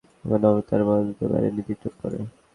আমাদের 0.23 0.41
নম্রতা 0.43 0.73
আর 0.75 0.81
মহানুভবতা 0.87 1.37
নিয়েও 1.43 1.67
বিদ্রূপ 1.67 1.93
করে! 2.01 2.17